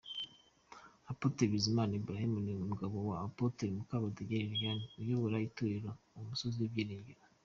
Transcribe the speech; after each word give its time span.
Apôtre 1.11 1.43
Bizimana 1.51 1.93
Abraham 2.01 2.31
ni 2.43 2.51
umugabo 2.65 2.95
wa 3.09 3.17
Apôtre 3.27 3.73
Mukabadege 3.77 4.35
Liliane 4.49 4.85
uyobora 5.01 5.43
Itorero 5.47 5.89
“Umusozi 6.19 6.57
w’Ibyiringiro”. 6.61 7.21